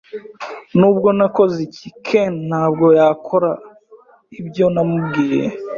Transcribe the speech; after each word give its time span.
Nubwo 0.79 1.07
nakoze 1.17 1.57
iki, 1.67 1.87
Ken 2.05 2.33
ntabwo 2.49 2.85
yakora 2.99 3.49
ibyo 4.39 4.65
namubwiye. 4.73 5.43